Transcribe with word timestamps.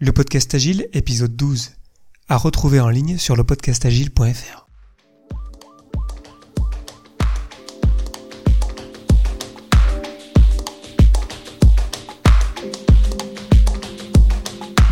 Le 0.00 0.12
podcast 0.12 0.54
Agile, 0.54 0.86
épisode 0.92 1.34
12. 1.34 1.72
À 2.28 2.36
retrouver 2.36 2.78
en 2.78 2.88
ligne 2.88 3.18
sur 3.18 3.34
le 3.34 3.42
podcastagile.fr. 3.42 4.68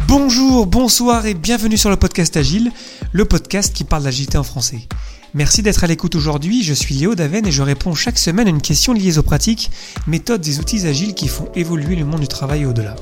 Bonjour, 0.08 0.66
bonsoir 0.66 1.24
et 1.26 1.34
bienvenue 1.34 1.76
sur 1.76 1.88
le 1.88 1.96
podcast 1.96 2.36
Agile, 2.36 2.72
le 3.12 3.24
podcast 3.24 3.72
qui 3.72 3.84
parle 3.84 4.02
d'agilité 4.02 4.38
en 4.38 4.42
français. 4.42 4.88
Merci 5.34 5.62
d'être 5.62 5.84
à 5.84 5.86
l'écoute 5.86 6.16
aujourd'hui, 6.16 6.64
je 6.64 6.74
suis 6.74 6.96
Léo 6.96 7.14
Daven 7.14 7.46
et 7.46 7.52
je 7.52 7.62
réponds 7.62 7.94
chaque 7.94 8.18
semaine 8.18 8.48
à 8.48 8.50
une 8.50 8.60
question 8.60 8.92
liée 8.92 9.18
aux 9.18 9.22
pratiques, 9.22 9.70
méthodes 10.08 10.48
et 10.48 10.58
outils 10.58 10.84
agiles 10.84 11.14
qui 11.14 11.28
font 11.28 11.48
évoluer 11.54 11.94
le 11.94 12.04
monde 12.04 12.22
du 12.22 12.28
travail 12.28 12.64
au-delà. 12.64 12.96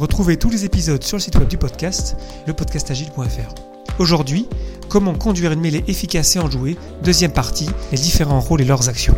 Retrouvez 0.00 0.38
tous 0.38 0.48
les 0.48 0.64
épisodes 0.64 1.04
sur 1.04 1.18
le 1.18 1.20
site 1.20 1.36
web 1.36 1.46
du 1.46 1.58
podcast, 1.58 2.16
lepodcastagile.fr. 2.46 3.54
Aujourd'hui, 3.98 4.46
comment 4.88 5.14
conduire 5.14 5.52
une 5.52 5.60
mêlée 5.60 5.84
efficace 5.88 6.36
et 6.36 6.38
enjouée, 6.38 6.78
deuxième 7.04 7.34
partie, 7.34 7.68
les 7.92 7.98
différents 7.98 8.40
rôles 8.40 8.62
et 8.62 8.64
leurs 8.64 8.88
actions. 8.88 9.14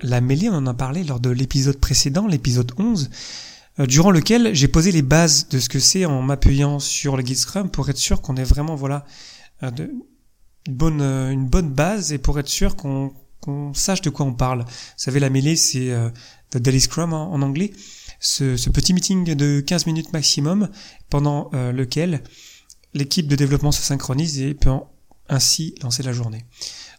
La 0.00 0.22
mêlée, 0.22 0.48
on 0.48 0.54
en 0.54 0.66
a 0.68 0.72
parlé 0.72 1.04
lors 1.04 1.20
de 1.20 1.28
l'épisode 1.28 1.76
précédent, 1.76 2.26
l'épisode 2.26 2.72
11, 2.78 3.10
euh, 3.80 3.84
durant 3.84 4.10
lequel 4.10 4.54
j'ai 4.54 4.68
posé 4.68 4.90
les 4.90 5.02
bases 5.02 5.50
de 5.50 5.58
ce 5.58 5.68
que 5.68 5.78
c'est 5.78 6.06
en 6.06 6.22
m'appuyant 6.22 6.78
sur 6.78 7.18
le 7.18 7.22
guide 7.22 7.36
Scrum 7.36 7.68
pour 7.68 7.90
être 7.90 7.98
sûr 7.98 8.22
qu'on 8.22 8.36
ait 8.36 8.42
vraiment 8.42 8.74
voilà 8.74 9.04
euh, 9.62 9.70
une 10.66 10.74
bonne 10.74 11.02
euh, 11.02 11.30
une 11.30 11.46
bonne 11.46 11.68
base 11.68 12.14
et 12.14 12.18
pour 12.18 12.38
être 12.38 12.48
sûr 12.48 12.74
qu'on 12.74 13.12
qu'on 13.44 13.74
sache 13.74 14.00
de 14.00 14.10
quoi 14.10 14.24
on 14.24 14.32
parle. 14.32 14.60
Vous 14.60 14.66
savez, 14.96 15.20
la 15.20 15.28
mêlée, 15.28 15.56
c'est 15.56 15.90
euh, 15.90 16.08
The 16.50 16.58
Daily 16.58 16.80
Scrum 16.80 17.12
en, 17.12 17.42
anglais, 17.42 17.72
ce, 18.20 18.70
petit 18.70 18.94
meeting 18.94 19.34
de 19.34 19.60
15 19.60 19.86
minutes 19.86 20.12
maximum 20.12 20.70
pendant 21.10 21.50
euh, 21.52 21.72
lequel 21.72 22.22
l'équipe 22.94 23.28
de 23.28 23.36
développement 23.36 23.72
se 23.72 23.82
synchronise 23.82 24.40
et 24.40 24.54
peut 24.54 24.70
ainsi 25.28 25.74
lancer 25.82 26.02
la 26.02 26.12
journée. 26.12 26.44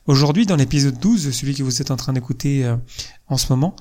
Aujourd'hui, 0.05 0.45
dans 0.45 0.55
l'épisode 0.55 0.99
12, 0.99 1.31
celui 1.31 1.55
que 1.55 1.63
vous 1.63 1.81
êtes 1.81 1.89
en 1.89 1.95
train 1.95 2.13
d'écouter 2.13 2.63
euh, 2.63 2.75
en 3.27 3.37
ce 3.37 3.51
moment, 3.51 3.75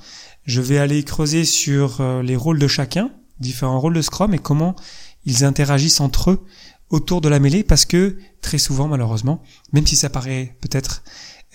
je 0.47 0.63
vais 0.63 0.79
aller 0.79 1.03
creuser 1.03 1.45
sur 1.45 2.03
les 2.23 2.37
rôles 2.37 2.59
de 2.59 2.69
chacun, 2.69 3.11
différents 3.41 3.81
rôles 3.81 3.95
de 3.95 4.03
Scrum 4.03 4.35
et 4.35 4.39
comment 4.39 4.77
ils 5.25 5.45
interagissent 5.45 6.01
entre 6.01 6.33
eux 6.33 6.45
autour 6.91 7.23
de 7.23 7.31
la 7.31 7.41
mêlée 7.41 7.65
parce 7.65 7.87
que 7.87 8.19
très 8.43 8.59
souvent 8.59 8.89
malheureusement, 8.89 9.43
même 9.73 9.87
si 9.87 9.97
ça 9.97 10.11
paraît 10.11 10.55
peut-être 10.61 11.03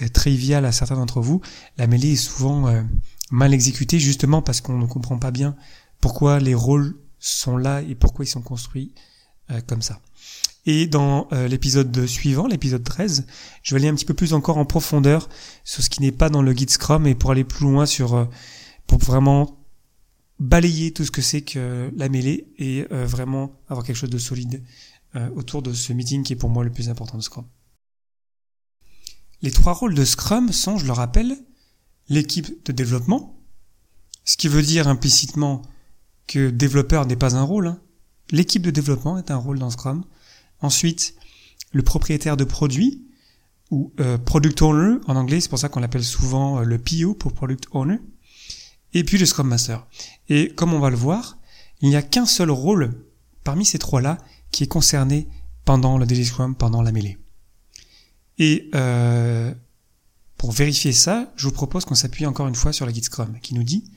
trivial 0.08 0.66
à 0.66 0.72
certains 0.72 0.95
d'entre 0.95 1.22
vous, 1.22 1.42
la 1.78 1.88
mêlée 1.88 2.14
est 2.14 2.16
souvent 2.16 2.67
euh, 2.67 2.81
mal 3.31 3.53
exécutée 3.53 4.00
justement 4.00 4.41
parce 4.41 4.61
qu'on 4.61 4.78
ne 4.78 4.86
comprend 4.86 5.17
pas 5.17 5.31
bien 5.31 5.56
pourquoi 6.00 6.39
les 6.39 6.56
rôles 6.56 6.95
sont 7.19 7.58
là 7.58 7.81
et 7.81 7.95
pourquoi 7.95 8.25
ils 8.25 8.30
sont 8.30 8.41
construits 8.41 8.94
euh, 9.52 9.59
comme 9.67 9.81
ça. 9.81 10.00
Et 10.66 10.88
dans 10.88 11.28
euh, 11.31 11.47
l'épisode 11.47 12.06
suivant, 12.06 12.47
l'épisode 12.47 12.83
13, 12.83 13.25
je 13.64 13.75
vais 13.75 13.81
aller 13.81 13.89
un 13.89 13.95
petit 13.95 14.06
peu 14.06 14.14
plus 14.14 14.33
encore 14.33 14.58
en 14.58 14.66
profondeur 14.66 15.28
sur 15.64 15.83
ce 15.83 15.89
qui 15.89 16.02
n'est 16.02 16.11
pas 16.11 16.30
dans 16.30 16.41
le 16.41 16.53
guide 16.53 16.69
Scrum 16.69 17.08
et 17.08 17.16
pour 17.16 17.31
aller 17.31 17.44
plus 17.44 17.66
loin 17.66 17.86
sur 17.86 18.28
pour 18.88 19.00
vraiment 19.00 19.58
balayer 20.39 20.94
tout 20.94 21.03
ce 21.03 21.11
que 21.11 21.22
c'est 21.22 21.41
que 21.41 21.91
la 21.95 22.08
mêlée 22.09 22.47
et 22.58 22.86
vraiment 22.89 23.52
avoir 23.67 23.86
quelque 23.86 23.97
chose 23.97 24.09
de 24.09 24.17
solide 24.17 24.63
autour 25.36 25.61
de 25.61 25.73
ce 25.73 25.91
meeting 25.91 26.23
qui 26.23 26.34
est 26.34 26.36
pour 26.36 26.50
moi 26.50 26.63
le 26.63 26.72
plus 26.72 26.89
important 26.89 27.17
de 27.17 27.23
Scrum. 27.23 27.45
Les 29.41 29.51
trois 29.51 29.73
rôles 29.73 29.95
de 29.95 30.05
Scrum 30.05 30.51
sont, 30.51 30.77
je 30.77 30.85
le 30.85 30.91
rappelle, 30.91 31.37
l'équipe 32.09 32.65
de 32.65 32.71
développement, 32.71 33.39
ce 34.25 34.37
qui 34.37 34.47
veut 34.47 34.61
dire 34.61 34.87
implicitement 34.87 35.61
que 36.27 36.49
développeur 36.49 37.05
n'est 37.05 37.15
pas 37.15 37.35
un 37.35 37.43
rôle. 37.43 37.67
Hein. 37.67 37.79
L'équipe 38.31 38.61
de 38.61 38.71
développement 38.71 39.17
est 39.17 39.31
un 39.31 39.37
rôle 39.37 39.59
dans 39.59 39.69
Scrum. 39.69 40.03
Ensuite, 40.61 41.15
le 41.72 41.81
propriétaire 41.83 42.38
de 42.38 42.44
produit, 42.44 43.05
ou 43.72 43.94
euh, 43.99 44.17
Product 44.17 44.61
Owner 44.61 44.97
en 45.07 45.16
anglais, 45.16 45.39
c'est 45.39 45.49
pour 45.49 45.59
ça 45.59 45.69
qu'on 45.69 45.79
l'appelle 45.79 46.03
souvent 46.03 46.59
euh, 46.59 46.63
le 46.63 46.78
PO 46.78 47.13
pour 47.13 47.33
Product 47.33 47.66
Owner. 47.72 47.99
Et 48.94 49.03
puis 49.03 49.17
le 49.17 49.25
Scrum 49.25 49.47
Master. 49.47 49.85
Et 50.28 50.49
comme 50.49 50.73
on 50.73 50.79
va 50.79 50.89
le 50.89 50.95
voir, 50.95 51.38
il 51.81 51.89
n'y 51.89 51.95
a 51.95 52.01
qu'un 52.01 52.25
seul 52.25 52.49
rôle 52.49 53.05
parmi 53.44 53.66
ces 53.66 53.78
trois-là 53.78 54.17
qui 54.51 54.63
est 54.63 54.67
concerné 54.67 55.28
pendant 55.66 55.97
le 55.97 56.05
Daily 56.05 56.25
Scrum, 56.25 56.55
pendant 56.55 56.81
la 56.81 56.91
mêlée. 56.91 57.17
Et 58.39 58.69
euh, 58.73 59.53
pour 60.38 60.51
vérifier 60.51 60.94
ça, 60.94 61.31
je 61.35 61.45
vous 61.45 61.53
propose 61.53 61.85
qu'on 61.85 61.95
s'appuie 61.95 62.25
encore 62.25 62.47
une 62.47 62.55
fois 62.55 62.73
sur 62.73 62.85
la 62.85 62.91
guide 62.91 63.03
Scrum, 63.03 63.38
qui 63.41 63.53
nous 63.53 63.63
dit 63.63 63.91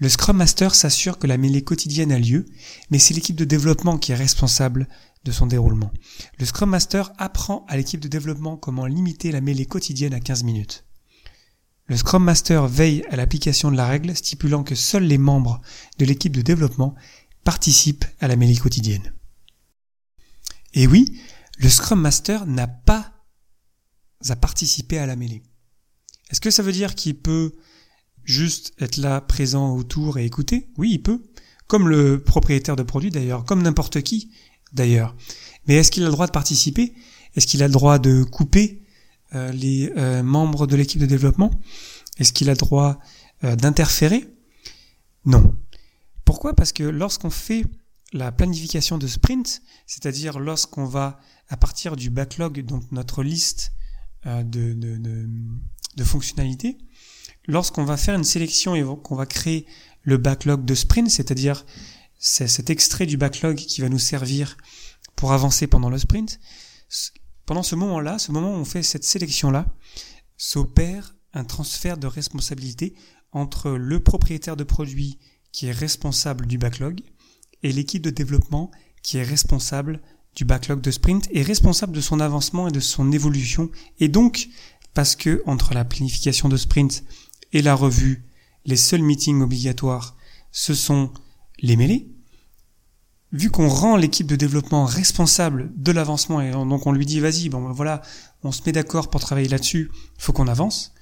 le 0.00 0.08
Scrum 0.08 0.38
Master 0.38 0.74
s'assure 0.74 1.18
que 1.18 1.26
la 1.26 1.36
mêlée 1.36 1.62
quotidienne 1.62 2.10
a 2.10 2.18
lieu, 2.18 2.46
mais 2.90 2.98
c'est 2.98 3.12
l'équipe 3.12 3.36
de 3.36 3.44
développement 3.44 3.98
qui 3.98 4.12
est 4.12 4.16
responsable 4.16 4.88
de 5.24 5.30
son 5.30 5.46
déroulement. 5.46 5.92
Le 6.38 6.46
Scrum 6.46 6.70
Master 6.70 7.12
apprend 7.18 7.66
à 7.68 7.76
l'équipe 7.76 8.00
de 8.00 8.08
développement 8.08 8.56
comment 8.56 8.86
limiter 8.86 9.30
la 9.30 9.42
mêlée 9.42 9.66
quotidienne 9.66 10.14
à 10.14 10.20
15 10.20 10.42
minutes. 10.44 10.86
Le 11.84 11.98
Scrum 11.98 12.24
Master 12.24 12.66
veille 12.66 13.04
à 13.10 13.16
l'application 13.16 13.70
de 13.70 13.76
la 13.76 13.86
règle 13.86 14.16
stipulant 14.16 14.62
que 14.62 14.74
seuls 14.74 15.04
les 15.04 15.18
membres 15.18 15.60
de 15.98 16.06
l'équipe 16.06 16.34
de 16.34 16.40
développement 16.40 16.94
participent 17.44 18.06
à 18.20 18.28
la 18.28 18.36
mêlée 18.36 18.56
quotidienne. 18.56 19.12
Et 20.72 20.86
oui, 20.86 21.20
le 21.58 21.68
Scrum 21.68 22.00
Master 22.00 22.46
n'a 22.46 22.68
pas 22.68 23.19
à 24.28 24.36
participer 24.36 24.98
à 24.98 25.06
la 25.06 25.16
mêlée. 25.16 25.42
Est-ce 26.30 26.40
que 26.40 26.50
ça 26.50 26.62
veut 26.62 26.72
dire 26.72 26.94
qu'il 26.94 27.16
peut 27.18 27.56
juste 28.24 28.72
être 28.80 28.98
là, 28.98 29.20
présent 29.20 29.74
autour 29.74 30.18
et 30.18 30.24
écouter? 30.24 30.70
Oui, 30.76 30.92
il 30.92 31.02
peut. 31.02 31.22
Comme 31.66 31.88
le 31.88 32.22
propriétaire 32.22 32.76
de 32.76 32.82
produit 32.82 33.10
d'ailleurs, 33.10 33.44
comme 33.44 33.62
n'importe 33.62 34.02
qui 34.02 34.32
d'ailleurs. 34.72 35.16
Mais 35.66 35.76
est-ce 35.76 35.90
qu'il 35.90 36.02
a 36.02 36.06
le 36.06 36.12
droit 36.12 36.26
de 36.26 36.32
participer? 36.32 36.94
Est-ce 37.34 37.46
qu'il 37.46 37.62
a 37.62 37.66
le 37.66 37.72
droit 37.72 37.98
de 37.98 38.22
couper 38.22 38.82
euh, 39.34 39.52
les 39.52 39.92
euh, 39.96 40.22
membres 40.22 40.66
de 40.66 40.76
l'équipe 40.76 41.00
de 41.00 41.06
développement? 41.06 41.50
Est-ce 42.18 42.32
qu'il 42.32 42.48
a 42.48 42.52
le 42.52 42.58
droit 42.58 42.98
euh, 43.44 43.56
d'interférer? 43.56 44.28
Non. 45.24 45.56
Pourquoi? 46.24 46.54
Parce 46.54 46.72
que 46.72 46.82
lorsqu'on 46.82 47.30
fait 47.30 47.64
la 48.12 48.32
planification 48.32 48.98
de 48.98 49.06
sprint, 49.06 49.62
c'est-à-dire 49.86 50.38
lorsqu'on 50.38 50.84
va 50.84 51.20
à 51.48 51.56
partir 51.56 51.96
du 51.96 52.10
backlog, 52.10 52.64
donc 52.64 52.82
notre 52.92 53.22
liste 53.22 53.72
euh, 54.26 54.42
de, 54.44 56.04
fonctionnalités. 56.04 56.78
Lorsqu'on 57.46 57.84
va 57.84 57.96
faire 57.96 58.14
une 58.14 58.24
sélection 58.24 58.74
et 58.74 58.84
qu'on 59.02 59.16
va 59.16 59.26
créer 59.26 59.66
le 60.02 60.16
backlog 60.16 60.64
de 60.64 60.74
sprint, 60.74 61.10
c'est-à-dire 61.10 61.64
c'est 62.18 62.48
cet 62.48 62.70
extrait 62.70 63.06
du 63.06 63.16
backlog 63.16 63.56
qui 63.56 63.80
va 63.80 63.88
nous 63.88 63.98
servir 63.98 64.56
pour 65.16 65.32
avancer 65.32 65.66
pendant 65.66 65.90
le 65.90 65.98
sprint, 65.98 66.40
pendant 67.46 67.62
ce 67.62 67.74
moment-là, 67.76 68.18
ce 68.18 68.32
moment 68.32 68.52
où 68.52 68.58
on 68.58 68.64
fait 68.64 68.82
cette 68.82 69.04
sélection-là, 69.04 69.66
s'opère 70.36 71.16
un 71.32 71.44
transfert 71.44 71.98
de 71.98 72.06
responsabilité 72.06 72.94
entre 73.32 73.70
le 73.70 74.00
propriétaire 74.00 74.56
de 74.56 74.64
produit 74.64 75.18
qui 75.52 75.66
est 75.66 75.72
responsable 75.72 76.46
du 76.46 76.58
backlog 76.58 77.00
et 77.62 77.72
l'équipe 77.72 78.02
de 78.02 78.10
développement 78.10 78.70
qui 79.02 79.18
est 79.18 79.22
responsable 79.22 80.00
du 80.36 80.44
backlog 80.44 80.80
de 80.80 80.90
sprint 80.90 81.28
est 81.32 81.42
responsable 81.42 81.92
de 81.92 82.00
son 82.00 82.20
avancement 82.20 82.68
et 82.68 82.72
de 82.72 82.80
son 82.80 83.12
évolution. 83.12 83.70
Et 83.98 84.08
donc, 84.08 84.48
parce 84.94 85.16
que 85.16 85.42
entre 85.46 85.74
la 85.74 85.84
planification 85.84 86.48
de 86.48 86.56
sprint 86.56 87.04
et 87.52 87.62
la 87.62 87.74
revue, 87.74 88.24
les 88.64 88.76
seuls 88.76 89.02
meetings 89.02 89.42
obligatoires, 89.42 90.16
ce 90.52 90.74
sont 90.74 91.12
les 91.60 91.76
mêlées, 91.76 92.08
vu 93.32 93.50
qu'on 93.50 93.68
rend 93.68 93.96
l'équipe 93.96 94.26
de 94.26 94.36
développement 94.36 94.84
responsable 94.84 95.70
de 95.76 95.92
l'avancement 95.92 96.40
et 96.40 96.50
donc 96.50 96.86
on 96.86 96.92
lui 96.92 97.06
dit 97.06 97.20
vas-y, 97.20 97.48
bon 97.48 97.62
ben 97.62 97.72
voilà, 97.72 98.02
on 98.42 98.50
se 98.50 98.62
met 98.66 98.72
d'accord 98.72 99.08
pour 99.08 99.20
travailler 99.20 99.48
là-dessus, 99.48 99.90
faut 100.18 100.32
qu'on 100.32 100.48
avance, 100.48 100.92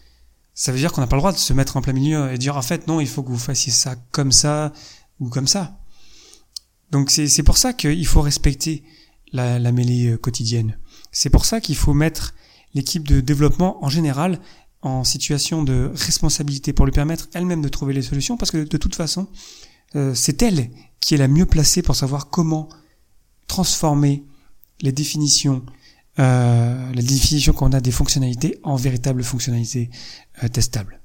ça 0.52 0.72
veut 0.72 0.78
dire 0.78 0.92
qu'on 0.92 1.00
n'a 1.00 1.06
pas 1.06 1.16
le 1.16 1.20
droit 1.20 1.32
de 1.32 1.38
se 1.38 1.52
mettre 1.52 1.76
en 1.76 1.82
plein 1.82 1.92
milieu 1.92 2.32
et 2.32 2.38
dire 2.38 2.56
en 2.56 2.62
fait 2.62 2.86
non, 2.86 3.00
il 3.00 3.08
faut 3.08 3.22
que 3.22 3.30
vous 3.30 3.38
fassiez 3.38 3.72
ça 3.72 3.96
comme 4.10 4.32
ça 4.32 4.72
ou 5.20 5.28
comme 5.28 5.46
ça. 5.46 5.78
Donc 6.90 7.10
c'est 7.10 7.42
pour 7.42 7.58
ça 7.58 7.72
qu'il 7.72 8.06
faut 8.06 8.22
respecter 8.22 8.82
la, 9.32 9.58
la 9.58 9.72
mêlée 9.72 10.12
euh, 10.12 10.16
quotidienne. 10.16 10.78
C'est 11.12 11.30
pour 11.30 11.44
ça 11.44 11.60
qu'il 11.60 11.76
faut 11.76 11.94
mettre 11.94 12.34
l'équipe 12.74 13.06
de 13.06 13.20
développement 13.20 13.82
en 13.84 13.88
général 13.88 14.40
en 14.82 15.04
situation 15.04 15.62
de 15.62 15.90
responsabilité 15.94 16.72
pour 16.72 16.86
lui 16.86 16.92
permettre 16.92 17.28
elle-même 17.34 17.62
de 17.62 17.68
trouver 17.68 17.92
les 17.92 18.02
solutions 18.02 18.36
parce 18.36 18.50
que 18.50 18.58
de 18.58 18.76
toute 18.76 18.94
façon, 18.94 19.28
euh, 19.96 20.14
c'est 20.14 20.42
elle 20.42 20.70
qui 21.00 21.14
est 21.14 21.18
la 21.18 21.28
mieux 21.28 21.46
placée 21.46 21.82
pour 21.82 21.96
savoir 21.96 22.30
comment 22.30 22.68
transformer 23.46 24.24
les 24.80 24.92
définitions, 24.92 25.64
euh, 26.18 26.92
les 26.92 27.02
définitions 27.02 27.52
qu'on 27.52 27.72
a 27.72 27.80
des 27.80 27.90
fonctionnalités 27.90 28.58
en 28.62 28.76
véritables 28.76 29.24
fonctionnalités 29.24 29.90
euh, 30.44 30.48
testables. 30.48 31.00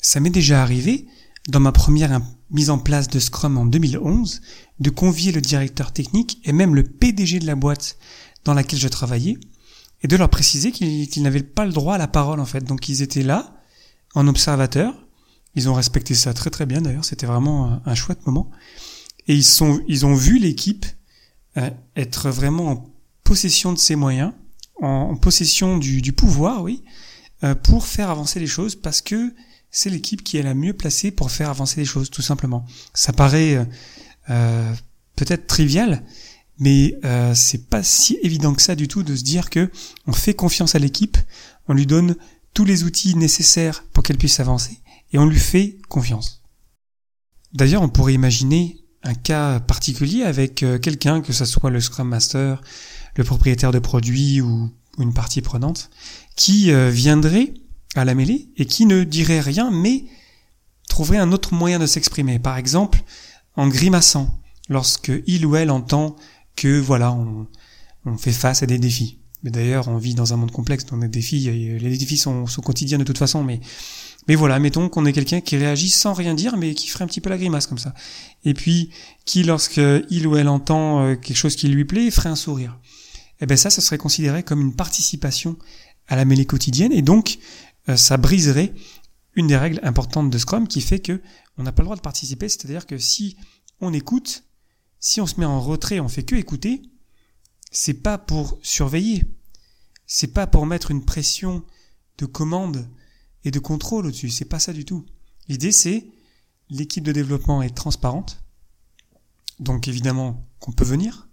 Ça 0.00 0.20
m'est 0.20 0.30
déjà 0.30 0.62
arrivé 0.62 1.06
dans 1.48 1.60
ma 1.60 1.72
première 1.72 2.12
mise 2.52 2.70
en 2.70 2.78
place 2.78 3.08
de 3.08 3.18
Scrum 3.18 3.58
en 3.58 3.66
2011, 3.66 4.40
de 4.78 4.90
convier 4.90 5.32
le 5.32 5.40
directeur 5.40 5.92
technique 5.92 6.40
et 6.44 6.52
même 6.52 6.74
le 6.74 6.84
PDG 6.84 7.38
de 7.40 7.46
la 7.46 7.54
boîte 7.54 7.96
dans 8.44 8.54
laquelle 8.54 8.78
je 8.78 8.88
travaillais, 8.88 9.38
et 10.02 10.08
de 10.08 10.16
leur 10.16 10.28
préciser 10.28 10.72
qu'ils 10.72 11.22
n'avaient 11.22 11.42
pas 11.42 11.64
le 11.64 11.72
droit 11.72 11.94
à 11.94 11.98
la 11.98 12.08
parole 12.08 12.40
en 12.40 12.46
fait. 12.46 12.64
Donc 12.64 12.88
ils 12.88 13.02
étaient 13.02 13.22
là, 13.22 13.56
en 14.14 14.26
observateur, 14.28 14.94
Ils 15.54 15.68
ont 15.68 15.74
respecté 15.74 16.14
ça 16.14 16.34
très 16.34 16.50
très 16.50 16.66
bien 16.66 16.80
d'ailleurs. 16.80 17.04
C'était 17.04 17.26
vraiment 17.26 17.80
un, 17.84 17.94
chouette 17.94 18.26
moment. 18.26 18.50
Et 19.28 19.34
ils 19.34 19.44
sont, 19.44 19.80
ils 19.86 20.04
ont 20.04 20.14
vu 20.14 20.38
l'équipe 20.38 20.86
euh, 21.56 21.70
être 21.96 22.30
vraiment 22.30 22.70
en 22.70 22.94
possession 23.22 23.72
de 23.72 23.78
ses 23.78 23.94
moyens, 23.94 24.32
en, 24.80 25.16
possession 25.16 25.78
du, 25.78 26.02
du, 26.02 26.12
pouvoir, 26.12 26.62
oui, 26.62 26.82
euh, 27.44 27.54
pour 27.54 27.86
faire 27.86 28.10
avancer 28.10 28.40
les 28.40 28.46
choses 28.46 28.74
parce 28.74 29.00
que 29.02 29.34
c'est 29.72 29.90
l'équipe 29.90 30.22
qui 30.22 30.36
est 30.36 30.42
la 30.42 30.54
mieux 30.54 30.74
placée 30.74 31.10
pour 31.10 31.30
faire 31.30 31.50
avancer 31.50 31.80
les 31.80 31.86
choses, 31.86 32.10
tout 32.10 32.22
simplement. 32.22 32.64
Ça 32.94 33.12
paraît 33.12 33.66
euh, 34.30 34.74
peut-être 35.16 35.46
trivial, 35.46 36.04
mais 36.58 36.96
euh, 37.04 37.34
c'est 37.34 37.68
pas 37.68 37.82
si 37.82 38.18
évident 38.22 38.54
que 38.54 38.62
ça 38.62 38.76
du 38.76 38.86
tout 38.86 39.02
de 39.02 39.16
se 39.16 39.24
dire 39.24 39.50
que 39.50 39.70
on 40.06 40.12
fait 40.12 40.34
confiance 40.34 40.74
à 40.74 40.78
l'équipe, 40.78 41.16
on 41.66 41.74
lui 41.74 41.86
donne 41.86 42.16
tous 42.54 42.66
les 42.66 42.84
outils 42.84 43.16
nécessaires 43.16 43.84
pour 43.92 44.04
qu'elle 44.04 44.18
puisse 44.18 44.38
avancer, 44.38 44.78
et 45.12 45.18
on 45.18 45.26
lui 45.26 45.40
fait 45.40 45.78
confiance. 45.88 46.42
D'ailleurs, 47.54 47.82
on 47.82 47.88
pourrait 47.88 48.14
imaginer 48.14 48.78
un 49.02 49.14
cas 49.14 49.58
particulier 49.58 50.22
avec 50.22 50.62
euh, 50.62 50.78
quelqu'un, 50.78 51.22
que 51.22 51.32
ce 51.32 51.44
soit 51.46 51.70
le 51.70 51.80
Scrum 51.80 52.08
Master, 52.08 52.62
le 53.16 53.24
propriétaire 53.24 53.72
de 53.72 53.78
produit 53.78 54.40
ou 54.40 54.70
une 54.98 55.14
partie 55.14 55.40
prenante, 55.40 55.90
qui 56.36 56.70
euh, 56.72 56.90
viendrait 56.90 57.54
à 57.94 58.04
la 58.04 58.14
mêlée 58.14 58.48
et 58.56 58.66
qui 58.66 58.86
ne 58.86 59.04
dirait 59.04 59.40
rien, 59.40 59.70
mais 59.70 60.04
trouverait 60.88 61.18
un 61.18 61.32
autre 61.32 61.54
moyen 61.54 61.78
de 61.78 61.86
s'exprimer. 61.86 62.38
Par 62.38 62.56
exemple, 62.56 63.02
en 63.56 63.68
grimaçant, 63.68 64.40
lorsque 64.68 65.12
il 65.26 65.46
ou 65.46 65.56
elle 65.56 65.70
entend 65.70 66.16
que 66.56 66.78
voilà, 66.78 67.12
on, 67.12 67.46
on 68.04 68.16
fait 68.16 68.32
face 68.32 68.62
à 68.62 68.66
des 68.66 68.78
défis. 68.78 69.18
Mais 69.42 69.50
d'ailleurs, 69.50 69.88
on 69.88 69.96
vit 69.96 70.14
dans 70.14 70.32
un 70.32 70.36
monde 70.36 70.52
complexe, 70.52 70.86
donc 70.86 71.02
les 71.02 71.08
défis, 71.08 71.40
les 71.80 71.96
défis 71.96 72.16
sont, 72.16 72.44
quotidiens 72.64 72.98
de 72.98 73.04
toute 73.04 73.18
façon, 73.18 73.42
mais 73.42 73.60
mais 74.28 74.36
voilà, 74.36 74.60
mettons 74.60 74.88
qu'on 74.88 75.04
est 75.04 75.12
quelqu'un 75.12 75.40
qui 75.40 75.56
réagit 75.56 75.88
sans 75.88 76.12
rien 76.12 76.34
dire, 76.34 76.56
mais 76.56 76.74
qui 76.74 76.86
ferait 76.86 77.02
un 77.02 77.08
petit 77.08 77.20
peu 77.20 77.28
la 77.28 77.36
grimace 77.36 77.66
comme 77.66 77.78
ça. 77.78 77.92
Et 78.44 78.54
puis, 78.54 78.90
qui, 79.24 79.42
lorsque 79.42 79.80
il 80.10 80.28
ou 80.28 80.36
elle 80.36 80.46
entend 80.46 81.00
euh, 81.00 81.14
quelque 81.16 81.36
chose 81.36 81.56
qui 81.56 81.66
lui 81.66 81.84
plaît, 81.84 82.08
ferait 82.12 82.28
un 82.28 82.36
sourire. 82.36 82.78
Eh 83.40 83.46
ben 83.46 83.56
ça, 83.56 83.68
ça 83.68 83.80
serait 83.80 83.98
considéré 83.98 84.44
comme 84.44 84.60
une 84.60 84.76
participation 84.76 85.56
à 86.06 86.14
la 86.14 86.24
mêlée 86.24 86.44
quotidienne, 86.44 86.92
et 86.92 87.02
donc 87.02 87.38
euh, 87.40 87.71
ça 87.96 88.16
briserait 88.16 88.74
une 89.34 89.46
des 89.46 89.56
règles 89.56 89.80
importantes 89.82 90.30
de 90.30 90.38
Scrum 90.38 90.68
qui 90.68 90.80
fait 90.80 91.00
que 91.00 91.20
on 91.56 91.62
n'a 91.62 91.72
pas 91.72 91.82
le 91.82 91.86
droit 91.86 91.96
de 91.96 92.02
participer, 92.02 92.48
c'est-à-dire 92.48 92.86
que 92.86 92.98
si 92.98 93.36
on 93.80 93.92
écoute, 93.92 94.44
si 95.00 95.20
on 95.20 95.26
se 95.26 95.38
met 95.40 95.46
en 95.46 95.60
retrait, 95.60 96.00
on 96.00 96.08
fait 96.08 96.22
que 96.22 96.36
écouter, 96.36 96.82
c'est 97.70 97.94
pas 97.94 98.18
pour 98.18 98.58
surveiller, 98.62 99.24
c'est 100.06 100.32
pas 100.32 100.46
pour 100.46 100.66
mettre 100.66 100.90
une 100.90 101.04
pression 101.04 101.64
de 102.18 102.26
commande 102.26 102.88
et 103.44 103.50
de 103.50 103.58
contrôle 103.58 104.06
au-dessus. 104.06 104.30
C'est 104.30 104.44
pas 104.44 104.60
ça 104.60 104.72
du 104.72 104.84
tout. 104.84 105.04
L'idée, 105.48 105.72
c'est 105.72 106.06
l'équipe 106.68 107.04
de 107.04 107.12
développement 107.12 107.62
est 107.62 107.74
transparente. 107.74 108.42
Donc 109.58 109.88
évidemment 109.88 110.46
qu'on 110.58 110.72
peut 110.72 110.84
venir. 110.84 111.28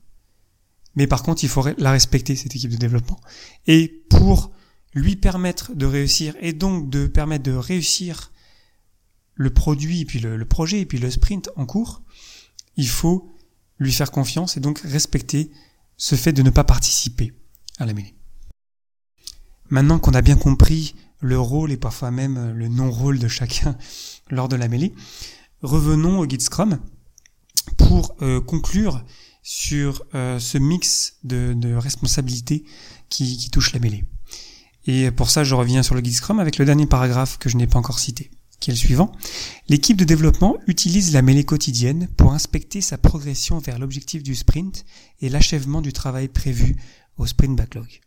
Mais 0.95 1.07
par 1.07 1.23
contre, 1.23 1.43
il 1.43 1.49
faut 1.49 1.63
la 1.77 1.91
respecter, 1.91 2.35
cette 2.35 2.55
équipe 2.55 2.71
de 2.71 2.77
développement. 2.77 3.19
Et 3.67 3.87
pour 4.09 4.51
lui 4.93 5.15
permettre 5.15 5.73
de 5.75 5.85
réussir 5.85 6.35
et 6.39 6.53
donc 6.53 6.89
de 6.89 7.07
permettre 7.07 7.43
de 7.43 7.53
réussir 7.53 8.31
le 9.35 9.49
produit, 9.49 10.03
puis 10.05 10.19
le, 10.19 10.43
projet, 10.45 10.81
et 10.81 10.85
puis 10.85 10.97
le 10.97 11.09
sprint 11.09 11.49
en 11.55 11.65
cours, 11.65 12.01
il 12.75 12.89
faut 12.89 13.33
lui 13.77 13.93
faire 13.93 14.11
confiance 14.11 14.57
et 14.57 14.59
donc 14.59 14.79
respecter 14.79 15.51
ce 15.95 16.15
fait 16.15 16.33
de 16.33 16.41
ne 16.41 16.49
pas 16.49 16.65
participer 16.65 17.33
à 17.77 17.85
la 17.85 17.93
mêlée. 17.93 18.15
Maintenant 19.69 19.99
qu'on 19.99 20.13
a 20.13 20.21
bien 20.21 20.35
compris 20.35 20.95
le 21.21 21.39
rôle 21.39 21.71
et 21.71 21.77
parfois 21.77 22.11
même 22.11 22.51
le 22.51 22.67
non-rôle 22.67 23.19
de 23.19 23.27
chacun 23.27 23.77
lors 24.29 24.49
de 24.49 24.55
la 24.55 24.67
mêlée. 24.67 24.93
Revenons 25.61 26.19
au 26.19 26.25
guide 26.25 26.41
Scrum 26.41 26.79
pour 27.77 28.15
euh, 28.21 28.41
conclure 28.41 29.05
sur 29.41 30.03
euh, 30.15 30.39
ce 30.39 30.57
mix 30.57 31.17
de, 31.23 31.75
responsabilités 31.75 32.65
qui 33.09 33.49
touche 33.51 33.73
la 33.73 33.79
mêlée. 33.79 34.03
Et 34.85 35.11
pour 35.11 35.29
ça, 35.29 35.43
je 35.43 35.55
reviens 35.55 35.83
sur 35.83 35.95
le 35.95 36.01
guide 36.01 36.13
Scrum 36.13 36.39
avec 36.39 36.57
le 36.57 36.65
dernier 36.65 36.85
paragraphe 36.85 37.37
que 37.37 37.49
je 37.49 37.57
n'ai 37.57 37.67
pas 37.67 37.79
encore 37.79 37.99
cité, 37.99 38.31
qui 38.59 38.69
est 38.69 38.73
le 38.73 38.79
suivant. 38.79 39.11
L'équipe 39.67 39.97
de 39.97 40.05
développement 40.05 40.57
utilise 40.67 41.13
la 41.13 41.21
mêlée 41.21 41.43
quotidienne 41.43 42.07
pour 42.17 42.33
inspecter 42.33 42.81
sa 42.81 42.97
progression 42.97 43.59
vers 43.59 43.79
l'objectif 43.79 44.23
du 44.23 44.35
sprint 44.35 44.85
et 45.21 45.29
l'achèvement 45.29 45.81
du 45.81 45.93
travail 45.93 46.27
prévu 46.27 46.75
au 47.17 47.25
sprint 47.25 47.55
backlog. 47.55 48.01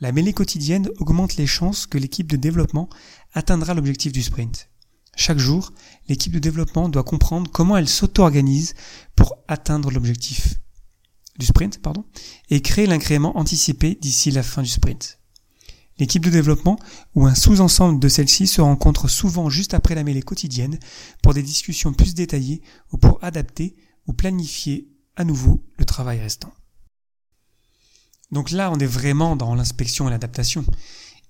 La 0.00 0.12
mêlée 0.12 0.32
quotidienne 0.32 0.88
augmente 0.98 1.36
les 1.36 1.46
chances 1.46 1.86
que 1.86 1.98
l'équipe 1.98 2.28
de 2.28 2.36
développement 2.36 2.88
atteindra 3.34 3.74
l'objectif 3.74 4.12
du 4.12 4.22
sprint. 4.22 4.68
Chaque 5.16 5.38
jour, 5.38 5.72
l'équipe 6.08 6.32
de 6.32 6.38
développement 6.38 6.88
doit 6.88 7.02
comprendre 7.02 7.50
comment 7.50 7.76
elle 7.76 7.88
s'auto-organise 7.88 8.74
pour 9.16 9.34
atteindre 9.48 9.90
l'objectif 9.90 10.54
du 11.38 11.46
sprint, 11.46 11.82
pardon, 11.82 12.04
et 12.50 12.62
créer 12.62 12.86
l'incrément 12.86 13.36
anticipé 13.36 13.96
d'ici 14.00 14.30
la 14.30 14.44
fin 14.44 14.62
du 14.62 14.68
sprint. 14.68 15.18
L'équipe 15.98 16.24
de 16.24 16.30
développement 16.30 16.78
ou 17.14 17.26
un 17.26 17.34
sous-ensemble 17.34 17.98
de 17.98 18.08
celle-ci 18.08 18.46
se 18.46 18.60
rencontre 18.60 19.08
souvent 19.08 19.50
juste 19.50 19.74
après 19.74 19.94
la 19.94 20.04
mêlée 20.04 20.22
quotidienne 20.22 20.78
pour 21.22 21.34
des 21.34 21.42
discussions 21.42 21.92
plus 21.92 22.14
détaillées 22.14 22.62
ou 22.92 22.98
pour 22.98 23.18
adapter 23.22 23.76
ou 24.06 24.12
planifier 24.12 24.88
à 25.16 25.24
nouveau 25.24 25.64
le 25.76 25.84
travail 25.84 26.20
restant. 26.20 26.52
Donc 28.30 28.50
là, 28.50 28.70
on 28.70 28.78
est 28.78 28.86
vraiment 28.86 29.36
dans 29.36 29.54
l'inspection 29.54 30.06
et 30.06 30.10
l'adaptation. 30.10 30.64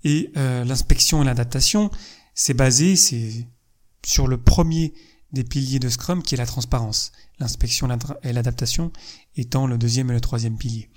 Et 0.05 0.31
euh, 0.37 0.65
l'inspection 0.65 1.23
et 1.23 1.25
l'adaptation, 1.25 1.91
c'est 2.35 2.55
basé, 2.55 2.94
sur 4.05 4.26
le 4.26 4.38
premier 4.38 4.94
des 5.32 5.44
piliers 5.44 5.79
de 5.79 5.88
Scrum 5.88 6.23
qui 6.23 6.35
est 6.35 6.38
la 6.38 6.47
transparence. 6.47 7.12
L'inspection 7.38 7.88
et 8.23 8.32
l'adaptation 8.32 8.93
étant 9.37 9.67
le 9.67 9.79
deuxième 9.79 10.11
et 10.11 10.14
le 10.14 10.21
troisième 10.21 10.56
pilier. 10.56 10.91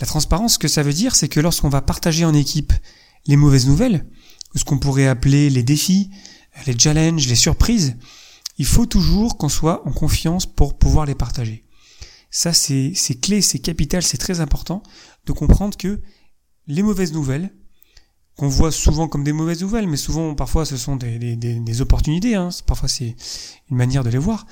La 0.00 0.06
transparence, 0.06 0.54
ce 0.54 0.58
que 0.58 0.68
ça 0.68 0.82
veut 0.82 0.92
dire, 0.92 1.14
c'est 1.14 1.28
que 1.28 1.40
lorsqu'on 1.40 1.68
va 1.68 1.80
partager 1.80 2.24
en 2.24 2.34
équipe 2.34 2.72
les 3.26 3.36
mauvaises 3.36 3.66
nouvelles, 3.66 4.06
ou 4.54 4.58
ce 4.58 4.64
qu'on 4.64 4.78
pourrait 4.78 5.06
appeler 5.06 5.50
les 5.50 5.62
défis, 5.62 6.10
les 6.66 6.78
challenges, 6.78 7.26
les 7.26 7.34
surprises, 7.34 7.96
il 8.58 8.66
faut 8.66 8.86
toujours 8.86 9.36
qu'on 9.36 9.48
soit 9.48 9.86
en 9.86 9.92
confiance 9.92 10.46
pour 10.46 10.78
pouvoir 10.78 11.06
les 11.06 11.14
partager. 11.14 11.64
Ça, 12.30 12.52
c'est 12.52 12.92
clé, 13.20 13.40
c'est 13.40 13.58
capital, 13.58 14.02
c'est 14.02 14.18
très 14.18 14.40
important 14.40 14.82
de 15.26 15.32
comprendre 15.32 15.76
que 15.76 16.00
les 16.66 16.82
mauvaises 16.82 17.12
nouvelles, 17.12 17.54
qu'on 18.36 18.48
voit 18.48 18.72
souvent 18.72 19.08
comme 19.08 19.24
des 19.24 19.32
mauvaises 19.32 19.62
nouvelles, 19.62 19.88
mais 19.88 19.96
souvent, 19.96 20.34
parfois, 20.34 20.66
ce 20.66 20.76
sont 20.76 20.96
des, 20.96 21.80
opportunités, 21.80 22.34
hein. 22.34 22.50
parfois 22.66 22.88
c'est 22.88 23.16
une 23.70 23.76
manière 23.76 24.04
de 24.04 24.10
les 24.10 24.18
voir, 24.18 24.46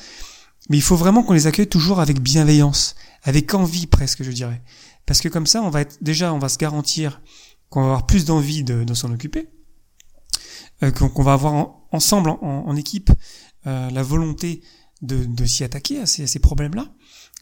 mais 0.71 0.79
il 0.79 0.83
faut 0.83 0.97
vraiment 0.97 1.23
qu'on 1.23 1.35
les 1.35 1.47
accueille 1.47 1.67
toujours 1.67 2.01
avec 2.01 2.21
bienveillance, 2.21 2.95
avec 3.23 3.53
envie 3.53 3.87
presque, 3.87 4.23
je 4.23 4.31
dirais. 4.31 4.63
Parce 5.07 5.21
que 5.21 5.29
comme 5.29 5.47
ça, 5.47 5.63
on 5.63 5.71
va 5.71 5.85
déjà, 6.01 6.33
on 6.33 6.39
va 6.39 6.49
se 6.49 6.59
garantir 6.59 7.21
qu'on 7.69 7.81
va 7.81 7.87
avoir 7.87 8.07
plus 8.07 8.25
d'envie 8.25 8.65
de, 8.65 8.95
s'en 8.95 9.13
occuper, 9.13 9.49
euh, 10.83 10.91
qu'on 10.91 11.23
va 11.23 11.35
avoir 11.35 11.75
ensemble, 11.93 12.31
en, 12.31 12.77
équipe, 12.77 13.11
euh, 13.67 13.91
la 13.91 14.03
volonté 14.03 14.63
de, 15.03 15.45
s'y 15.45 15.65
attaquer 15.65 16.01
à 16.01 16.07
ces, 16.07 16.27
ces 16.27 16.39
problèmes-là. 16.39 16.93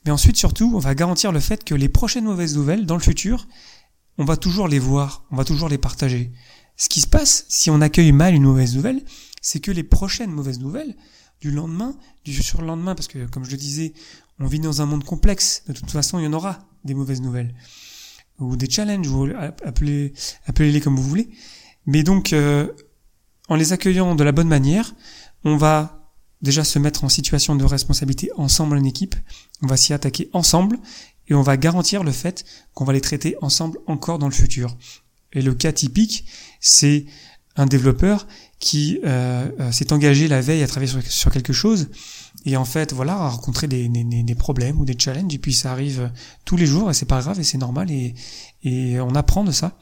Mais 0.05 0.11
ensuite, 0.11 0.37
surtout, 0.37 0.73
on 0.75 0.79
va 0.79 0.95
garantir 0.95 1.31
le 1.31 1.41
fait 1.41 1.63
que 1.63 1.75
les 1.75 1.89
prochaines 1.89 2.25
mauvaises 2.25 2.57
nouvelles, 2.57 2.87
dans 2.87 2.97
le 2.97 3.03
futur, 3.03 3.47
on 4.19 4.25
va 4.25 4.37
toujours 4.37 4.69
les 4.69 4.79
voir, 4.79 5.25
on 5.31 5.37
va 5.37 5.45
toujours 5.45 5.69
les 5.69 5.79
partager. 5.79 6.33
Ce 6.77 6.89
qui 6.89 7.01
se 7.01 7.07
passe, 7.07 7.45
si 7.49 7.71
on 7.71 7.81
accueille 7.81 8.13
mal 8.13 8.35
une 8.35 8.43
mauvaise 8.43 8.75
nouvelle, 8.75 9.03
c'est 9.41 9.61
que 9.61 9.71
les 9.71 9.85
prochaines 9.85 10.31
mauvaises 10.31 10.59
nouvelles, 10.59 10.97
du 11.41 11.51
lendemain, 11.51 11.97
du 12.25 12.33
surlendemain, 12.35 12.95
parce 12.95 13.09
que, 13.09 13.27
comme 13.27 13.45
je 13.45 13.51
le 13.51 13.57
disais, 13.57 13.95
on 14.43 14.47
vit 14.47 14.59
dans 14.59 14.83
un 14.83 14.87
monde 14.87 15.05
complexe. 15.05 15.63
De 15.69 15.73
toute 15.73 15.91
façon, 15.91 16.19
il 16.19 16.25
y 16.25 16.27
en 16.27 16.33
aura 16.33 16.59
des 16.85 16.95
mauvaises 16.95 17.23
nouvelles. 17.23 17.55
Ou 18.39 18.57
des 18.57 18.69
challenges, 18.69 19.09
appelez-les 19.65 20.81
comme 20.81 20.97
vous 20.97 21.03
voulez. 21.03 21.31
Mais 21.87 22.03
donc, 22.03 22.33
euh, 22.33 22.69
en 23.49 23.55
les 23.55 23.73
accueillant 23.73 24.15
de 24.15 24.25
la 24.25 24.33
bonne 24.33 24.49
manière, 24.49 24.95
on 25.45 25.57
va 25.57 26.11
déjà 26.41 26.65
se 26.65 26.79
mettre 26.79 27.05
en 27.05 27.09
situation 27.09 27.55
de 27.55 27.65
responsabilité 27.65 28.31
ensemble 28.37 28.77
en 28.77 28.85
équipe, 28.85 29.15
on 29.63 29.69
va 29.69 29.77
s'y 29.77 29.93
attaquer 29.93 30.29
ensemble 30.33 30.79
et 31.29 31.35
on 31.35 31.43
va 31.43 31.57
garantir 31.57 32.03
le 32.03 32.11
fait 32.11 32.45
qu'on 32.75 32.85
va 32.85 32.93
les 32.93 33.01
traiter 33.01 33.37
ensemble 33.43 33.79
encore 33.87 34.19
dans 34.19 34.27
le 34.27 34.35
futur. 34.35 34.77
Et 35.33 35.41
le 35.41 35.55
cas 35.55 35.73
typique, 35.73 36.27
c'est 36.61 37.07
un 37.55 37.67
développeur 37.67 38.27
qui 38.59 38.99
euh, 39.05 39.51
euh, 39.61 39.73
s'est 39.73 39.93
engagé 39.93 40.27
la 40.29 40.41
veille 40.41 40.63
à 40.63 40.67
travailler 40.67 40.93
sur, 41.09 41.31
quelque 41.31 41.53
chose 41.53 41.91
et 42.45 42.57
en 42.57 42.65
fait 42.65 42.93
voilà 42.93 43.15
a 43.15 43.29
rencontré 43.29 43.69
des, 43.69 43.89
des, 43.89 44.35
problèmes 44.35 44.81
ou 44.81 44.85
des 44.85 44.97
challenges 44.99 45.35
et 45.35 45.39
puis 45.39 45.53
ça 45.53 45.73
arrive 45.73 46.11
tous 46.45 46.57
les 46.57 46.67
jours 46.67 46.91
et 46.91 46.95
c'est 46.95 47.07
pas 47.07 47.21
grave 47.21 47.39
et 47.39 47.45
c'est 47.45 47.59
normal 47.59 47.91
et, 47.91 48.15
et 48.63 49.01
on 49.01 49.15
apprend 49.15 49.45
de 49.45 49.53
ça 49.53 49.79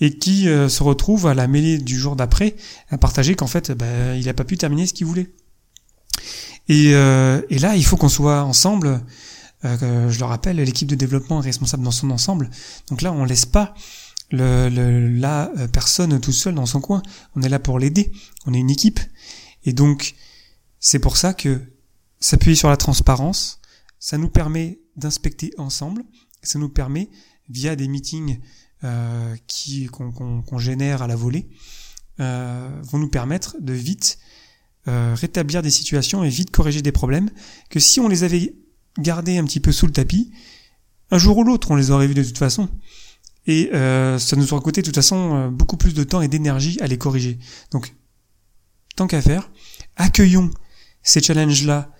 et 0.00 0.18
qui 0.18 0.48
euh, 0.48 0.68
se 0.68 0.82
retrouve 0.82 1.26
à 1.26 1.34
la 1.34 1.46
mêlée 1.46 1.78
du 1.78 1.96
jour 1.96 2.16
d'après 2.16 2.56
à 2.90 2.98
partager 2.98 3.34
qu'en 3.34 3.46
fait 3.46 3.72
ben, 3.72 4.14
il 4.14 4.26
n'a 4.26 4.34
pas 4.34 4.44
pu 4.44 4.58
terminer 4.58 4.86
ce 4.86 4.92
qu'il 4.92 5.06
voulait 5.06 5.32
et, 6.68 6.94
euh, 6.94 7.42
et 7.50 7.58
là, 7.58 7.76
il 7.76 7.84
faut 7.84 7.96
qu'on 7.96 8.08
soit 8.08 8.42
ensemble. 8.42 9.00
Euh, 9.64 10.10
je 10.10 10.18
le 10.18 10.24
rappelle, 10.24 10.56
l'équipe 10.56 10.88
de 10.88 10.94
développement 10.94 11.40
est 11.42 11.46
responsable 11.46 11.82
dans 11.82 11.90
son 11.90 12.10
ensemble. 12.10 12.50
Donc 12.88 13.02
là, 13.02 13.12
on 13.12 13.24
laisse 13.24 13.46
pas 13.46 13.74
le, 14.30 14.68
le, 14.68 15.08
la 15.08 15.50
euh, 15.58 15.68
personne 15.68 16.20
tout 16.20 16.32
seul 16.32 16.54
dans 16.54 16.66
son 16.66 16.80
coin. 16.80 17.02
On 17.34 17.42
est 17.42 17.48
là 17.48 17.58
pour 17.58 17.78
l'aider. 17.78 18.12
On 18.46 18.54
est 18.54 18.58
une 18.58 18.70
équipe. 18.70 19.00
Et 19.64 19.72
donc, 19.72 20.14
c'est 20.80 20.98
pour 20.98 21.16
ça 21.16 21.34
que 21.34 21.60
s'appuyer 22.20 22.56
sur 22.56 22.68
la 22.68 22.76
transparence, 22.76 23.60
ça 23.98 24.18
nous 24.18 24.28
permet 24.28 24.80
d'inspecter 24.96 25.52
ensemble, 25.58 26.02
ça 26.42 26.58
nous 26.58 26.68
permet, 26.68 27.10
via 27.48 27.76
des 27.76 27.88
meetings 27.88 28.40
euh, 28.84 29.36
qui 29.46 29.86
qu'on 29.86 30.58
génère 30.58 31.02
à 31.02 31.06
la 31.06 31.16
volée, 31.16 31.48
euh, 32.20 32.80
vont 32.82 32.98
nous 32.98 33.10
permettre 33.10 33.56
de 33.60 33.72
vite 33.72 34.18
euh, 34.88 35.16
rétablir 35.18 35.62
des 35.62 35.70
situations 35.70 36.22
et 36.22 36.28
vite 36.28 36.52
corriger 36.52 36.80
des 36.80 36.92
problèmes 36.92 37.28
que 37.70 37.80
si 37.80 37.98
on 37.98 38.06
les 38.06 38.22
avait 38.22 38.54
gardés 38.98 39.36
un 39.36 39.44
petit 39.44 39.58
peu 39.58 39.72
sous 39.72 39.86
le 39.86 39.92
tapis, 39.92 40.32
un 41.10 41.18
jour 41.18 41.38
ou 41.38 41.42
l'autre 41.42 41.72
on 41.72 41.74
les 41.74 41.90
aurait 41.90 42.06
vus 42.06 42.14
de 42.14 42.22
toute 42.22 42.38
façon. 42.38 42.68
Et 43.48 43.70
euh, 43.74 44.18
ça 44.20 44.36
nous 44.36 44.52
aurait 44.52 44.62
coûté 44.62 44.82
de 44.82 44.86
toute 44.86 44.94
façon 44.94 45.34
euh, 45.34 45.50
beaucoup 45.50 45.76
plus 45.76 45.92
de 45.92 46.04
temps 46.04 46.20
et 46.20 46.28
d'énergie 46.28 46.78
à 46.80 46.86
les 46.86 46.98
corriger. 46.98 47.38
Donc, 47.72 47.96
tant 48.94 49.08
qu'à 49.08 49.22
faire, 49.22 49.50
accueillons 49.96 50.50
ces 51.02 51.20
challenges-là 51.20 51.92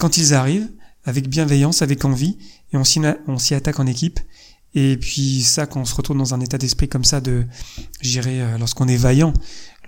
quand 0.00 0.16
ils 0.16 0.34
arrivent, 0.34 0.68
avec 1.04 1.28
bienveillance, 1.28 1.82
avec 1.82 2.04
envie, 2.04 2.38
et 2.72 2.76
on 2.76 2.84
s'y 2.84 3.54
attaque 3.54 3.78
en 3.78 3.86
équipe. 3.86 4.18
Et 4.74 4.96
puis 4.96 5.42
ça, 5.42 5.66
quand 5.66 5.80
on 5.80 5.84
se 5.84 5.94
retrouve 5.94 6.16
dans 6.16 6.32
un 6.32 6.40
état 6.40 6.56
d'esprit 6.56 6.88
comme 6.88 7.04
ça, 7.04 7.20
de, 7.20 7.44
j'irai, 8.00 8.40
euh, 8.40 8.58
lorsqu'on 8.58 8.86
est 8.86 8.96
vaillant, 8.96 9.34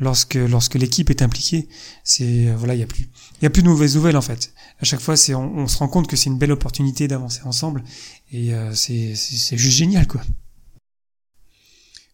lorsque 0.00 0.35
lorsque 0.35 0.75
l'équipe 0.75 1.09
est 1.09 1.23
impliquée, 1.23 1.69
c'est 2.02 2.49
euh, 2.49 2.57
voilà, 2.57 2.75
il 2.75 2.81
y 2.81 2.83
a 2.83 2.87
plus, 2.87 3.09
il 3.40 3.45
y 3.45 3.47
a 3.47 3.50
plus 3.50 3.62
de 3.62 3.69
mauvaises 3.69 3.95
nouvelles 3.95 4.16
en 4.16 4.23
fait. 4.23 4.52
À 4.81 4.85
chaque 4.85 5.00
fois, 5.00 5.16
c'est 5.16 5.35
on, 5.37 5.69
se 5.69 5.78
rend 5.78 5.87
compte 5.87 6.09
que 6.09 6.16
c'est 6.16 6.31
une 6.31 6.38
belle 6.38 6.50
opportunité 6.50 7.07
d'avancer 7.07 7.42
ensemble, 7.45 7.85
et 8.33 8.54
euh, 8.54 8.75
c'est 8.75 9.14
c'est 9.14 9.57
juste 9.57 9.76
génial 9.76 10.09
quoi. 10.09 10.23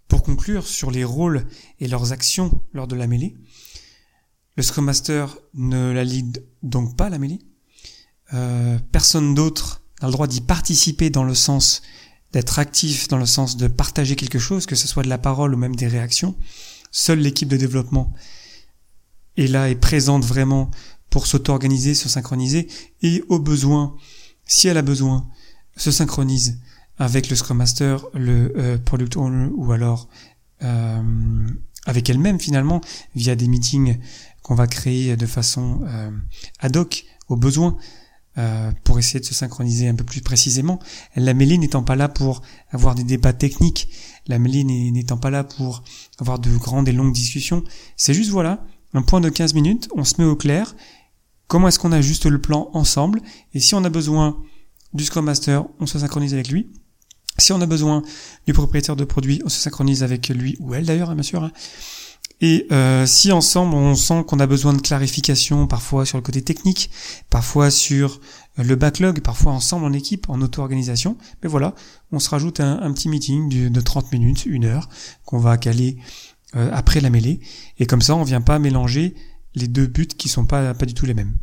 Pour 0.07 0.23
conclure 0.23 0.67
sur 0.67 0.91
les 0.91 1.05
rôles 1.05 1.47
et 1.81 1.89
leurs 1.89 2.13
actions 2.13 2.61
lors 2.75 2.87
de 2.87 2.97
la 2.97 3.07
mêlée, 3.07 3.35
le 4.57 4.63
Scrum 4.63 4.85
Master 4.85 5.39
ne 5.55 5.91
la 5.93 6.05
lead 6.05 6.45
donc 6.63 6.97
pas 6.97 7.09
la 7.09 7.19
mêlée. 7.19 7.41
Euh, 8.35 8.79
personne 8.93 9.35
d'autre 9.35 9.83
n'a 10.03 10.09
le 10.09 10.13
droit 10.13 10.27
d'y 10.27 10.41
participer 10.41 11.11
dans 11.11 11.25
le 11.25 11.35
sens 11.35 11.83
d'être 12.33 12.59
actif, 12.59 13.09
dans 13.09 13.17
le 13.17 13.27
sens 13.27 13.57
de 13.57 13.69
partager 13.69 14.17
quelque 14.17 14.39
chose, 14.39 14.67
que 14.67 14.77
ce 14.77 14.87
soit 14.87 15.03
de 15.03 15.09
la 15.09 15.19
parole 15.19 15.55
ou 15.55 15.57
même 15.57 15.77
des 15.77 15.89
réactions. 15.89 16.37
Seule 16.91 17.21
l'équipe 17.21 17.49
de 17.49 17.57
développement 17.57 18.13
est 19.37 19.47
là 19.47 19.71
et 19.71 19.75
présente 19.75 20.25
vraiment 20.25 20.71
pour 21.11 21.27
s'auto-organiser, 21.27 21.95
se 21.95 22.09
synchroniser 22.09 22.69
et 23.03 23.25
au 23.29 23.39
besoin, 23.39 23.97
si 24.45 24.69
elle 24.69 24.77
a 24.77 24.83
besoin, 24.83 25.27
se 25.77 25.91
synchronise 25.91 26.61
avec 26.99 27.31
le 27.31 27.37
Scrum 27.37 27.57
Master, 27.57 28.05
le 28.13 28.53
euh, 28.57 28.79
Product 28.79 29.17
Owner 29.17 29.49
ou 29.55 29.73
alors 29.73 30.09
euh, 30.63 31.47
avec 31.87 32.11
elle-même 32.11 32.39
finalement 32.39 32.83
via 33.15 33.37
des 33.37 33.49
meetings 33.49 33.99
qu'on 34.43 34.55
va 34.55 34.67
créer 34.67 35.17
de 35.17 35.27
façon 35.27 35.81
ad 36.59 36.77
hoc 36.77 37.05
au 37.29 37.37
besoin 37.37 37.77
euh, 38.39 38.71
pour 38.85 38.99
essayer 38.99 39.21
de 39.21 39.25
se 39.25 39.35
synchroniser 39.35 39.89
un 39.89 39.95
peu 39.95 40.05
plus 40.05 40.21
précisément. 40.21 40.79
La 41.17 41.35
mêlée 41.35 41.59
n'étant 41.59 41.83
pas 41.83 41.97
là 41.97 42.09
pour 42.09 42.43
avoir 42.71 42.95
des 42.95 43.05
débats 43.05 43.33
techniques, 43.33 43.89
la 44.27 44.39
mêlée 44.39 44.65
n'étant 44.65 45.17
pas 45.17 45.31
là 45.31 45.45
pour 45.45 45.83
avoir 46.19 46.39
de 46.39 46.57
grandes 46.57 46.89
et 46.89 46.93
longues 46.93 47.13
discussions. 47.13 47.65
C'est 47.97 48.15
juste 48.15 48.31
voilà, 48.31 48.65
un 48.95 49.03
point 49.03 49.21
de 49.21 49.29
15 49.29 49.55
minutes, 49.55 49.89
on 49.97 50.05
se 50.05 50.15
met 50.19 50.25
au 50.27 50.37
clair, 50.37 50.77
comment 51.47 51.69
est-ce 51.69 51.79
qu'on 51.79 51.93
ajuste 51.93 52.27
le 52.27 52.41
plan 52.41 52.71
ensemble, 52.75 53.21
et 53.55 53.61
si 53.61 53.75
on 53.75 53.85
a 53.85 53.91
besoin 53.91 54.39
du 54.95 55.05
Scrum 55.05 55.25
Master, 55.25 55.65
on 55.81 55.87
se 55.87 55.99
synchronise 55.99 56.35
avec 56.35 56.49
lui. 56.49 56.71
Si 57.39 57.53
on 57.53 57.61
a 57.61 57.67
besoin 57.67 58.03
du 58.47 58.53
propriétaire 58.53 58.97
de 58.97 59.05
produit, 59.05 59.41
on 59.45 59.49
se 59.49 59.59
synchronise 59.59 60.03
avec 60.03 60.29
lui 60.29 60.57
ou 60.61 60.75
elle 60.75 60.87
d'ailleurs, 60.87 61.11
hein, 61.11 61.15
bien 61.15 61.23
sûr. 61.23 61.45
Hein. 61.45 61.53
Et 62.41 62.67
euh, 62.71 63.05
si 63.05 63.33
ensemble 63.33 63.75
on 63.75 63.95
sent 63.95 64.25
qu'on 64.27 64.39
a 64.39 64.47
besoin 64.47 64.73
de 64.73 64.81
clarification, 64.81 65.67
parfois 65.67 66.07
sur 66.07 66.19
le 66.19 66.23
côté 66.23 66.43
technique, 66.43 66.91
parfois 67.31 67.71
sur 67.71 68.21
le 68.57 68.77
backlog, 68.77 69.21
parfois 69.21 69.53
ensemble 69.53 69.85
en 69.85 69.93
équipe, 69.93 70.29
en 70.29 70.41
auto-organisation, 70.41 71.17
mais 71.43 71.49
voilà, 71.49 71.75
on 72.13 72.19
se 72.19 72.31
rajoute 72.31 72.61
un, 72.61 72.93
petit 72.93 73.09
meeting 73.09 73.71
de, 73.71 73.81
30 73.81 74.13
minutes, 74.13 74.47
une 74.47 74.65
heure, 74.65 74.89
qu'on 75.25 75.39
va 75.39 75.57
caler 75.57 75.99
euh, 76.55 76.71
après 76.73 77.01
la 77.01 77.11
mêlée, 77.11 77.41
et 77.79 77.87
comme 77.87 78.03
ça 78.03 78.15
on 78.15 78.23
vient 78.23 78.41
pas 78.41 78.59
mélanger 78.59 79.15
les 79.55 79.69
deux 79.69 79.87
buts 79.87 80.07
qui 80.07 80.29
sont 80.29 80.45
pas, 80.45 80.75
pas 80.75 80.87
du 80.87 80.95
tout 80.95 81.07
les 81.07 81.15
mêmes. 81.15 81.37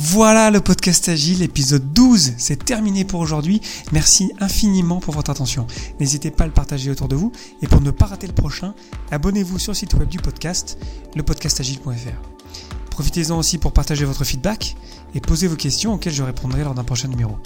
Voilà 0.00 0.52
le 0.52 0.60
podcast 0.60 1.08
Agile, 1.08 1.42
épisode 1.42 1.92
12, 1.92 2.34
c'est 2.38 2.64
terminé 2.64 3.04
pour 3.04 3.18
aujourd'hui. 3.18 3.60
Merci 3.90 4.30
infiniment 4.38 5.00
pour 5.00 5.12
votre 5.12 5.32
attention. 5.32 5.66
N'hésitez 5.98 6.30
pas 6.30 6.44
à 6.44 6.46
le 6.46 6.52
partager 6.52 6.88
autour 6.88 7.08
de 7.08 7.16
vous 7.16 7.32
et 7.62 7.66
pour 7.66 7.80
ne 7.80 7.90
pas 7.90 8.06
rater 8.06 8.28
le 8.28 8.32
prochain, 8.32 8.76
abonnez-vous 9.10 9.58
sur 9.58 9.72
le 9.72 9.76
site 9.76 9.94
web 9.94 10.08
du 10.08 10.18
podcast, 10.18 10.78
lepodcastagile.fr. 11.16 12.60
Profitez-en 12.92 13.36
aussi 13.36 13.58
pour 13.58 13.72
partager 13.72 14.04
votre 14.04 14.22
feedback 14.22 14.76
et 15.16 15.20
poser 15.20 15.48
vos 15.48 15.56
questions 15.56 15.94
auxquelles 15.94 16.14
je 16.14 16.22
répondrai 16.22 16.62
lors 16.62 16.74
d'un 16.74 16.84
prochain 16.84 17.08
numéro. 17.08 17.36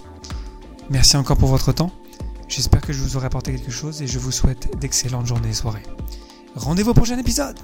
Merci 0.90 1.16
encore 1.16 1.38
pour 1.38 1.49
votre 1.49 1.73
temps. 1.73 1.90
J'espère 2.49 2.82
que 2.82 2.92
je 2.92 3.00
vous 3.00 3.16
aurai 3.16 3.28
apporté 3.28 3.52
quelque 3.52 3.73
chose 3.73 4.02
et 4.02 4.06
je 4.06 4.18
vous 4.18 4.30
souhaite 4.30 4.78
d'excellentes 4.78 5.26
journées 5.26 5.49
et 5.49 5.54
soirées. 5.54 5.85
Rendez-vous 6.54 6.90
au 6.90 6.94
prochain 6.94 7.16
épisode 7.16 7.59